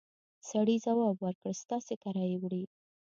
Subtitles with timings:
[0.49, 2.63] سړي ځواب ورکړ چې ستاسې کره يې وړي!